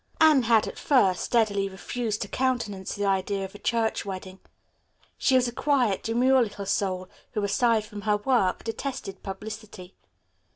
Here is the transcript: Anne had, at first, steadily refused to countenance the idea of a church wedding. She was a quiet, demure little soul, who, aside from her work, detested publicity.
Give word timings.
Anne 0.19 0.41
had, 0.41 0.67
at 0.67 0.79
first, 0.79 1.21
steadily 1.23 1.69
refused 1.69 2.23
to 2.23 2.27
countenance 2.27 2.95
the 2.95 3.05
idea 3.05 3.45
of 3.45 3.53
a 3.53 3.59
church 3.59 4.03
wedding. 4.03 4.39
She 5.15 5.35
was 5.35 5.47
a 5.47 5.51
quiet, 5.51 6.01
demure 6.01 6.41
little 6.41 6.65
soul, 6.65 7.07
who, 7.33 7.43
aside 7.43 7.85
from 7.85 8.01
her 8.01 8.17
work, 8.17 8.63
detested 8.63 9.21
publicity. 9.21 9.93